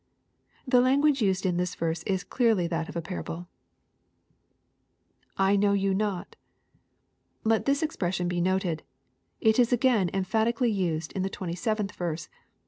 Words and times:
']The 0.67 0.81
language 0.81 1.21
used 1.21 1.45
in 1.45 1.57
this 1.57 1.75
verse 1.75 2.03
ia 2.09 2.17
clearly 2.27 2.65
that 2.65 2.89
of 2.89 3.03
parable. 3.03 3.47
[I 5.37 5.55
know 5.55 5.73
you 5.73 5.93
not] 5.93 6.35
Let 7.43 7.65
this 7.65 7.83
expression 7.83 8.27
be 8.27 8.41
noted. 8.41 8.81
It 9.41 9.59
is 9.59 9.71
again 9.71 10.09
emphatically 10.11 10.71
used 10.71 11.11
in 11.11 11.21
the 11.21 11.29
27th 11.29 11.91
verse. 11.91 12.29